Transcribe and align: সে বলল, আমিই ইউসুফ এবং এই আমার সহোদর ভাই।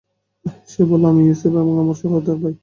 সে 0.69 0.81
বলল, 0.89 1.03
আমিই 1.05 1.25
ইউসুফ 1.27 1.53
এবং 1.53 1.73
এই 1.73 1.81
আমার 1.83 1.97
সহোদর 2.01 2.37
ভাই। 2.43 2.53